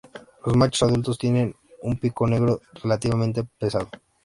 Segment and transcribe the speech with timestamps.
[0.47, 3.87] Los machos adultos tienen un pico negro relativamente pesado.